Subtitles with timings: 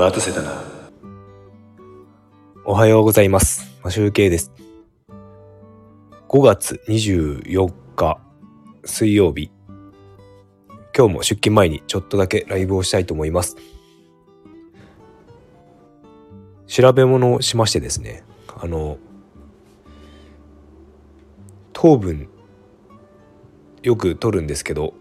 [0.00, 0.64] 待たせたな。
[2.64, 3.70] おはようございます。
[3.84, 4.50] マシュウケイです。
[6.26, 8.18] 5月24日
[8.82, 9.50] 水曜日。
[10.96, 13.58] 今日も出勤前にちょっとだけライブをしたいと思います。
[16.66, 18.24] 調べ物をしましてですね、
[18.58, 18.96] あの、
[21.74, 22.30] 糖分
[23.82, 24.94] よく取るんですけど、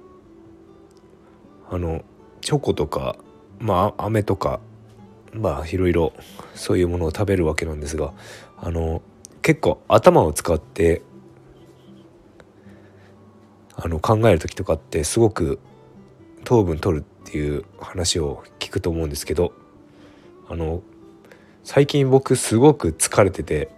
[1.69, 2.03] あの、
[2.41, 3.15] チョコとか、
[3.59, 4.59] まあ、飴とか、
[5.33, 6.13] まあいろいろ
[6.55, 8.13] そういうものを食べるわけなんですが
[8.57, 9.01] あの
[9.41, 11.01] 結構頭を使って
[13.75, 15.59] あの考える時とかってすごく
[16.43, 19.53] 糖分取るっていう話を聞くと思うんですけど
[20.49, 20.81] あの
[21.63, 23.69] 最近僕すごく疲れてて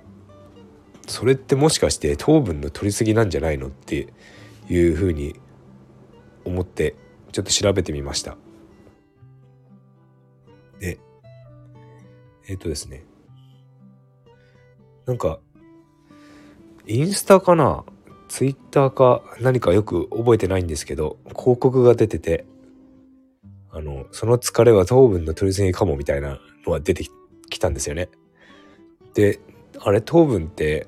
[1.08, 4.08] それってもしかして糖分の取りすぎなんじゃないのって
[4.70, 5.36] いうふうに
[6.46, 6.96] 思って
[7.32, 8.38] ちょっと調べてみました。
[12.52, 13.06] えっ、とですね。
[15.06, 15.40] なんか、
[16.86, 17.86] インスタかな？
[18.28, 22.46] ツイッターか何かよく覚えてないんですけど、広告が出てて、
[23.72, 27.06] あの、その疲れは糖分の取りすぎかもみたいなのが出て
[27.50, 28.10] きたんですよね。
[29.14, 29.40] で、
[29.80, 30.02] あれ？
[30.02, 30.88] 糖分って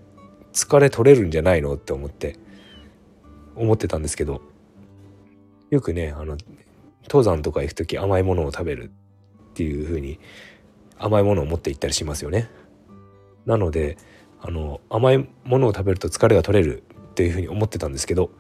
[0.51, 1.75] 疲れ取れるんじゃないの？
[1.75, 2.35] って思って、
[3.55, 4.41] 思ってたんですけど、
[5.69, 6.35] よくね、あの、
[7.03, 8.91] 登山とか行く時甘いものを食べる
[9.51, 10.19] っていう風に
[10.97, 12.49] 甘いものを持って行ったりしますよね。
[13.45, 13.97] なので
[14.41, 18.31] あの甘いものを食べると疲れが取れるっていうふうに思ってたんですけど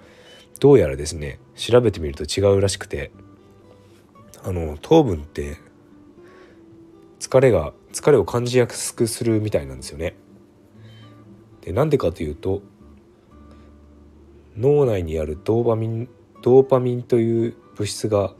[0.59, 3.11] どうやらですね調べてみると違うらしくて
[4.43, 5.57] あの糖分って
[7.19, 10.15] 疲れが疲れを感じやすくするみたいなんですよね。
[11.61, 12.61] でなんでかというと
[14.57, 16.09] 脳内にあるドーパミン
[16.41, 18.33] ドーパミンという物質が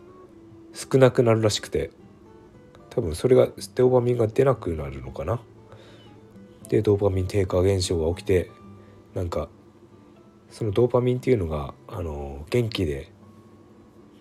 [0.74, 1.92] 少なくなるらしくて
[2.96, 5.40] 多分それがドーパミンが出なくなるのかな？
[6.70, 8.52] でドーパミン低下現象が起きて
[9.16, 9.50] なんか
[10.52, 13.12] そのドーパミンっていうのがあの元気で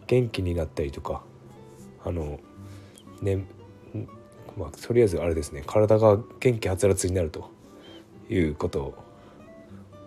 [0.06, 1.22] 元気になったりとか
[2.04, 2.40] あの
[3.20, 3.44] ね
[4.56, 7.50] まあとりあえずあれですね体が元気はつらつになると
[8.30, 8.94] いうこと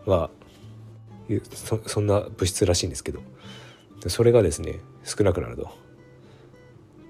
[0.08, 0.30] が
[1.54, 3.22] そそんな物質らしいんですけど
[4.08, 5.85] それがですね少なくなると。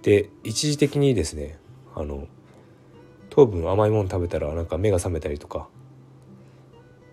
[0.05, 1.57] で一時的にですね
[1.95, 2.27] あの
[3.31, 5.67] 糖分甘いもの食べたらなんか目が覚めたりとか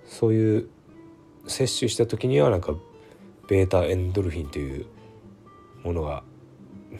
[0.04, 0.68] そういう
[1.46, 2.74] 摂取した時にはなんか
[3.48, 4.86] ベータエンドルフィンという
[5.82, 6.22] ものが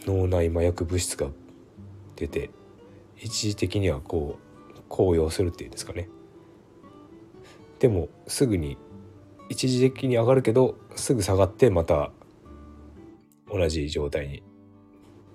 [0.06, 1.28] 脳内麻薬物質が
[2.16, 2.48] 出て
[3.18, 4.38] 一時的にはこ
[4.74, 6.08] う高揚するっていうんですかね。
[7.80, 8.78] でもすぐに
[9.50, 12.12] 一時的に上がるけどすぐ下がってまた
[13.52, 14.42] 同じ状態に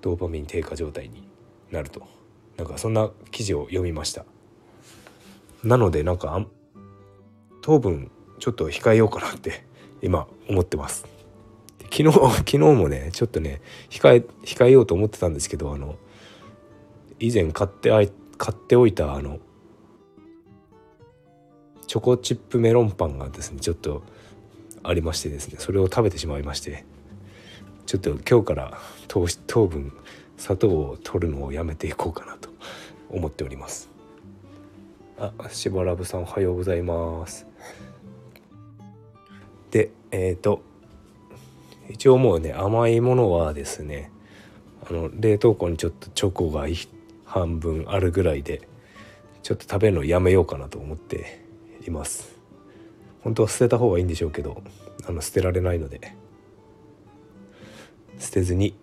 [0.08, 1.28] ドーパミン低下状態に
[1.70, 2.08] なると。
[2.56, 4.24] なんかそんな記事を読みました。
[5.66, 6.46] なのでなんか
[7.62, 8.10] 糖分
[8.40, 9.66] ちょっと控えようかなって
[10.02, 11.06] 今思ってます。
[11.92, 15.96] 昨日昨日もねちょっとね控え控えようと思ってたんですけどあの
[17.20, 19.40] 以前買ってあい買っておいたあの
[21.86, 24.04] チョコチップメロンパンがですねちょっと
[24.84, 26.86] ありましてですねそれを食べてしまいまして。
[27.88, 28.78] ちょっと今日から
[29.08, 29.94] 糖糖分
[30.36, 32.50] 砂糖を取るのをやめていこうかなと
[33.10, 33.90] 思っております。
[35.18, 37.48] あしばらぶさんおはようございます。
[39.72, 40.62] でえっ、ー、と
[41.90, 44.12] 一応もうね甘いものはですね
[44.86, 46.68] あの冷凍庫にちょっとチョコが
[47.24, 48.68] 半分あるぐらいで
[49.44, 51.42] ちょっと食べるのやめようかなと思って
[51.88, 52.36] います。
[53.22, 54.62] 本当は捨てた方がいいんでしょうけど
[55.08, 56.27] あの捨てられないので。
[58.20, 58.76] 捨てずに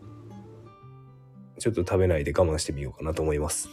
[1.58, 3.68] ちょっと食べないで我慢してみようかなと思います。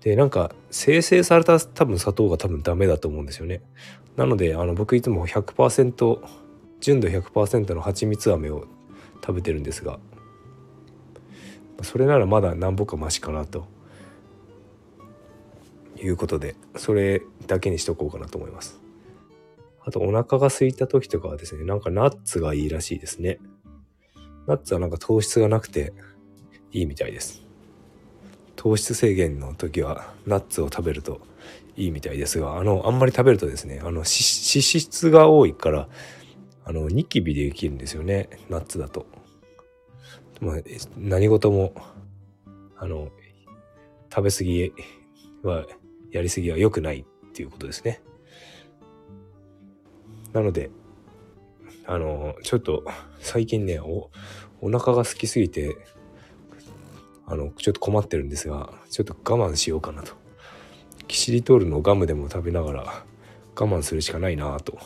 [0.00, 3.62] でなんか生成された多分砂糖が多分ダメだと思うんですよね。
[4.16, 6.18] なのであの僕いつも100%
[6.80, 8.66] 純度100%の蜂蜜飴を
[9.20, 9.98] 食べてるんですが
[11.82, 13.66] それならまだなんぼかマシかなと。
[16.02, 18.80] いうことでそれだけにしとこうかなと思います。
[19.84, 23.38] あとお腹が空いた時とかはですねなんかナッツがいいらしいですね。
[24.50, 25.92] ナッツはなんか糖質がなくて
[26.72, 27.46] いいみたいです。
[28.56, 31.20] 糖質制限の時はナッツを食べると
[31.76, 35.88] いいみたいですがあのあんまり食べるとですねあの脂質が多いから
[36.64, 39.06] あのニキビでできるんですよねナッツだと、
[40.40, 40.56] まあ、
[40.98, 41.72] 何事も
[42.76, 43.08] あの
[44.12, 44.72] 食べ過ぎ
[45.42, 45.64] は
[46.10, 48.02] やりすぎは良くないっていうことですね。
[50.32, 50.70] なので
[51.86, 52.84] あのちょっと
[53.20, 54.10] 最近ねお
[54.60, 55.76] お腹が空きすぎて
[57.26, 60.12] あのちょっと困ってるんですがちょっと我慢しようかなと。
[61.08, 62.82] キシリトールのガムでも食べながら
[63.56, 64.78] 我慢するしかないなと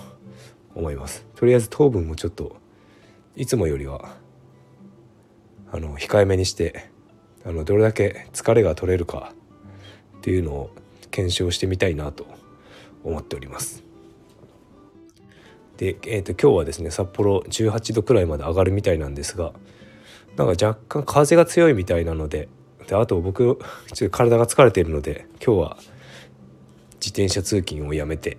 [0.74, 1.26] 思います。
[1.36, 2.56] とりあえず糖分もちょっと
[3.36, 4.16] いつもよりは
[5.70, 6.90] あの控えめにして
[7.44, 9.34] あのどれだけ疲れが取れるか
[10.18, 10.70] っていうのを
[11.10, 12.26] 検証してみたいなと
[13.02, 13.84] 思っております。
[15.76, 19.52] で、えーと、今日はですね札幌18度くらいまで上がるみたいなんですが
[20.36, 22.48] なんか若干風が強いみたいなので
[22.86, 23.58] であと僕
[23.92, 25.76] ちょっと体が疲れているので今日は
[26.94, 28.38] 自転車通勤をやめて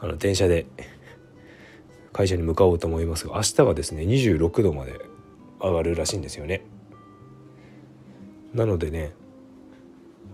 [0.00, 0.66] あの電車で
[2.12, 5.00] 会社に向かおうと思いますが明日はですね26度まで
[5.60, 6.64] 上がるらしいんですよね。
[8.52, 9.12] なのでね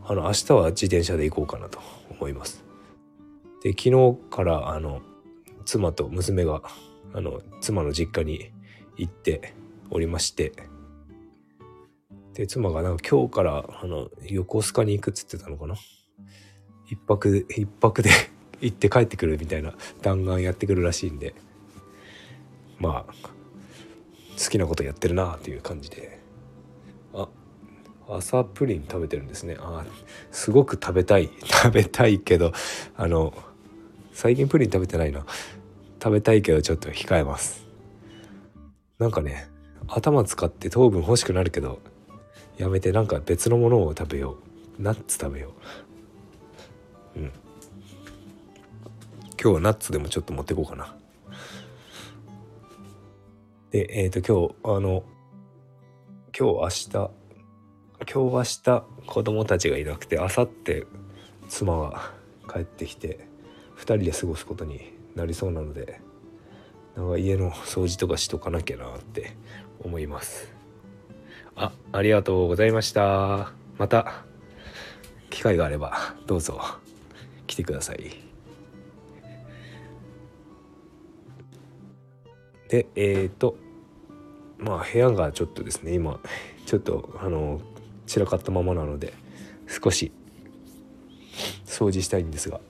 [0.05, 1.81] あの明日は自転車で行こうかなと
[2.11, 2.65] 思います。
[3.63, 5.01] で昨日からあの
[5.71, 6.63] 妻と娘が
[7.15, 8.51] あの妻の実家に
[8.97, 9.55] 行って
[9.91, 10.53] おりまして
[12.35, 15.77] で妻がなんか今日からあの横須賀に行くっつってたのかな？
[16.89, 18.11] 一泊一泊で
[18.61, 21.37] 行って帰ってくるみたいな弾丸やってくるらしいんで
[22.81, 23.13] まあ
[24.43, 26.19] 好きなことやってるなっていう感じで。
[27.15, 27.29] あ
[28.09, 29.57] 朝プリン食べてるんですね。
[29.61, 29.85] あ
[30.33, 31.31] すごく食べたい。
[31.45, 32.53] 食べたいけど
[32.97, 33.33] あの
[34.13, 35.25] 最近プリン食べてないな。
[36.03, 37.67] 食べたいけどちょっと控えます。
[38.99, 39.49] なんかね
[39.87, 41.81] 頭使って糖分欲しくなるけど
[42.57, 44.37] やめてなんか別のものを食べよ
[44.79, 44.83] う。
[44.83, 45.53] ナッツ食べよ
[47.17, 47.19] う。
[47.19, 47.33] うん。
[49.41, 50.95] 今日はナッツでもちょっと持ってこうかな。
[53.71, 55.05] でえっ、ー、と今日あの
[56.37, 57.11] 今日明日
[58.11, 60.87] 今日明日子供たちがいなくて明後日
[61.49, 62.13] 妻が
[62.51, 63.29] 帰ってきて
[63.77, 66.01] 2人で過ごすことになりそうなので
[66.97, 69.37] なんか家の掃除とかしとかなきゃなって
[69.83, 70.53] 思います。
[71.57, 73.53] あありがとうございました。
[73.79, 74.25] また
[75.31, 76.61] 機会があればどうぞ
[77.47, 78.11] 来てください。
[82.69, 83.57] でえっ、ー、と
[84.59, 86.21] まあ部屋がちょっとですね今
[86.67, 87.61] ちょっとあの
[88.07, 89.13] 散らかったままなので
[89.67, 90.13] 少し
[91.65, 92.61] 掃除したいんですが。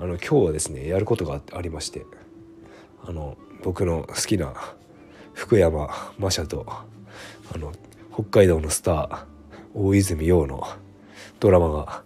[0.00, 2.06] あの今日はですねやることがありまして
[3.04, 4.54] あの僕の好きな
[5.34, 7.72] 福山マシャとあの
[8.10, 9.24] 北海道のスター
[9.74, 10.66] 大泉洋の
[11.38, 12.02] ドラマが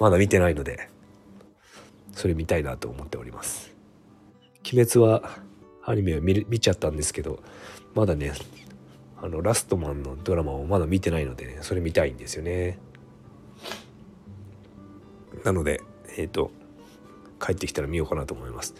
[0.00, 0.90] まだ見てないので
[2.12, 3.74] それ見たいなと思っております。
[4.64, 5.38] 鬼滅は
[5.84, 7.40] アニメを見見ちゃったんですけど
[7.94, 8.32] まだね
[9.22, 12.78] あのラストマンのドラマをまだ見てないので、ね、それ見たいんですよね。
[15.44, 15.80] なので
[16.16, 16.50] えっ、ー、と
[17.40, 18.74] 帰ってきたら見ようかなと思います。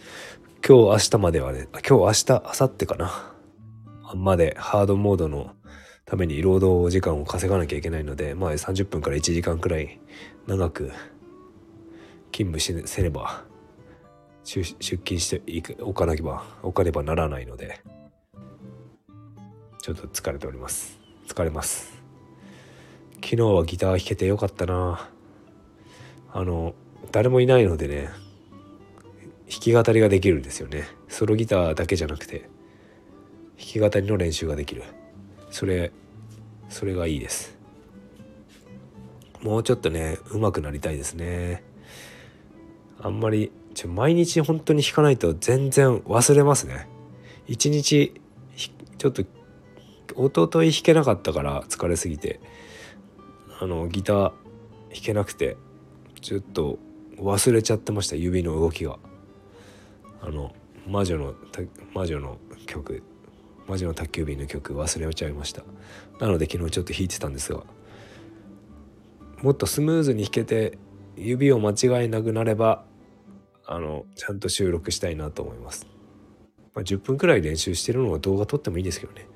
[0.67, 3.33] 今日明日まではね、今日明日、明後日かな。
[4.15, 5.51] までハードモードの
[6.05, 9.99] ために労働時間を稼がなきゃいけないので、まあ30分から1時間くらい
[10.47, 10.91] 長く
[12.31, 13.43] 勤務しせねば、
[14.43, 17.81] 出勤しておかなければ、おかねばならないので、
[19.81, 20.97] ちょっと疲れております。
[21.27, 22.01] 疲れます。
[23.15, 25.09] 昨日はギター弾けてよかったな
[26.31, 26.73] あの、
[27.11, 28.09] 誰もいないのでね、
[29.49, 30.83] 弾き語りができるんですよね。
[31.07, 32.49] ソロギターだけじゃなくて
[33.57, 34.83] 弾き語りの練習ができる。
[35.49, 35.91] それ
[36.69, 37.57] それがいいです。
[39.41, 41.63] もうちょっとね上手くなりたいですね。
[42.99, 46.89] あんまりちょ毎日本当に弾かないと全然忘れますね。
[47.47, 48.19] 一日
[48.97, 49.29] ちょっと一
[50.33, 52.41] 昨日弾けなかったから疲れすぎて
[53.61, 54.33] あのギター弾
[55.01, 55.55] けなくて
[56.19, 56.79] ちょっと
[57.17, 58.97] 忘れちゃってました指の動きが。
[60.21, 60.53] あの
[60.87, 61.35] 魔女の
[61.93, 63.03] 魔女の曲
[63.67, 65.63] 魔女の宅急便の曲忘れちゃいました。
[66.19, 67.63] なので昨日ちょっと弾いてたんですが
[69.41, 70.77] もっとスムーズに弾けて
[71.15, 72.83] 指を間違えなくなれば
[73.65, 75.85] あのちゃんと収録したいなと思います、
[76.73, 79.27] まあ、10分くらい練習してるのは動画撮ってもいいですけどね。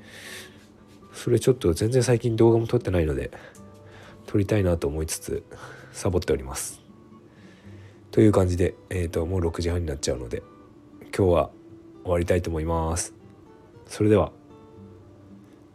[1.13, 3.31] それちょっと全然最近動画も撮ってないので
[4.25, 5.43] 撮りたいなと思いつつ
[5.91, 6.81] サボっております。
[8.11, 10.41] という感じで、えーともう6時半になっちゃうので
[11.15, 11.49] 今日は
[12.03, 13.13] 終わりたいと思います。
[13.85, 14.31] それでは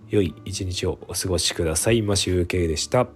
[0.09, 2.03] 良い一日をお過ごしください。
[2.03, 3.07] マシュウケイでした。